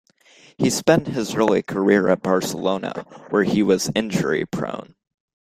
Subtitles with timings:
[0.57, 4.95] He spent his early career at Barcelona, where he was injury-prone.